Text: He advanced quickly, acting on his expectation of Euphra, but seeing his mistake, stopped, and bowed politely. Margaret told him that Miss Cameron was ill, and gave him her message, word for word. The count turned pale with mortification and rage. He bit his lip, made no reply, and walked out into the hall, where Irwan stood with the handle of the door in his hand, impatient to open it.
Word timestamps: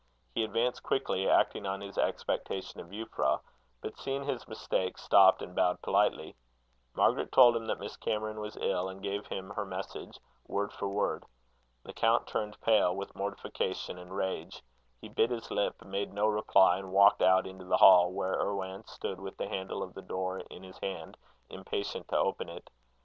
He 0.33 0.43
advanced 0.43 0.81
quickly, 0.81 1.29
acting 1.29 1.67
on 1.67 1.79
his 1.81 1.95
expectation 1.95 2.79
of 2.81 2.89
Euphra, 2.91 3.39
but 3.81 3.99
seeing 3.99 4.23
his 4.23 4.47
mistake, 4.47 4.97
stopped, 4.97 5.43
and 5.43 5.53
bowed 5.55 5.79
politely. 5.83 6.35
Margaret 6.95 7.31
told 7.31 7.55
him 7.55 7.67
that 7.67 7.79
Miss 7.79 7.97
Cameron 7.97 8.39
was 8.39 8.57
ill, 8.57 8.89
and 8.89 9.03
gave 9.03 9.27
him 9.27 9.51
her 9.51 9.63
message, 9.63 10.19
word 10.47 10.73
for 10.73 10.89
word. 10.89 11.23
The 11.83 11.93
count 11.93 12.25
turned 12.25 12.59
pale 12.61 12.95
with 12.95 13.13
mortification 13.15 13.99
and 13.99 14.15
rage. 14.15 14.63
He 14.99 15.07
bit 15.07 15.29
his 15.29 15.51
lip, 15.51 15.85
made 15.85 16.11
no 16.13 16.25
reply, 16.25 16.79
and 16.79 16.91
walked 16.91 17.21
out 17.21 17.45
into 17.45 17.65
the 17.65 17.77
hall, 17.77 18.11
where 18.11 18.41
Irwan 18.41 18.87
stood 18.87 19.19
with 19.21 19.37
the 19.37 19.47
handle 19.49 19.83
of 19.83 19.93
the 19.93 20.01
door 20.01 20.39
in 20.39 20.63
his 20.63 20.79
hand, 20.79 21.15
impatient 21.47 22.07
to 22.07 22.17
open 22.17 22.49
it. 22.49 22.71